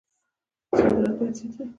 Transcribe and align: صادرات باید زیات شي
صادرات 0.75 1.15
باید 1.19 1.33
زیات 1.37 1.55
شي 1.57 1.65